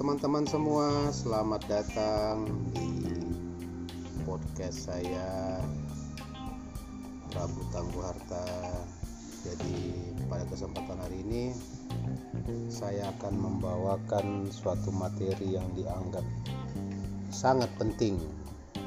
[0.00, 3.12] teman-teman semua, selamat datang di
[4.24, 5.60] podcast saya
[7.28, 8.48] Prabu Tangguh Harta.
[9.44, 10.00] Jadi
[10.32, 11.44] pada kesempatan hari ini
[12.72, 16.24] saya akan membawakan suatu materi yang dianggap
[17.28, 18.16] sangat penting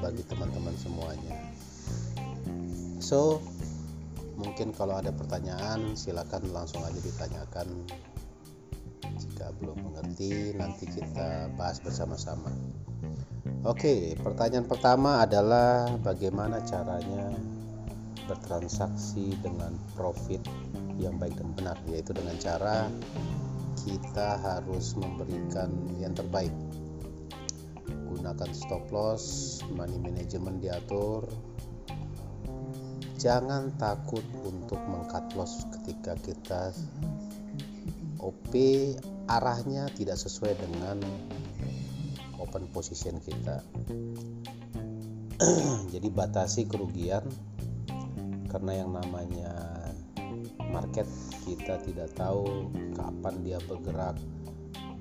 [0.02, 1.38] bagi teman-teman semuanya.
[2.98, 3.45] So,
[4.41, 7.70] mungkin kalau ada pertanyaan silakan langsung aja ditanyakan
[9.17, 12.49] jika belum mengerti nanti kita bahas bersama-sama.
[13.63, 17.31] Oke pertanyaan pertama adalah bagaimana caranya
[18.27, 20.40] bertransaksi dengan profit
[20.99, 22.88] yang baik dan benar yaitu dengan cara
[23.84, 26.54] kita harus memberikan yang terbaik.
[28.07, 31.27] Gunakan stop loss money management diatur.
[33.20, 36.76] Jangan takut untuk mengcut loss ketika kita
[38.20, 38.52] OP
[39.27, 40.99] arahnya tidak sesuai dengan
[42.40, 43.63] open position kita.
[45.93, 47.24] Jadi batasi kerugian
[48.52, 49.54] karena yang namanya
[50.70, 51.10] market
[51.46, 54.18] kita tidak tahu kapan dia bergerak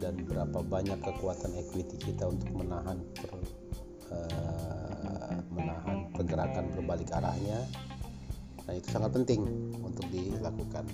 [0.01, 3.31] dan berapa banyak kekuatan equity kita untuk menahan per,
[4.11, 7.63] uh, menahan pergerakan berbalik arahnya.
[8.67, 9.47] Nah itu sangat penting
[9.79, 10.87] untuk dilakukan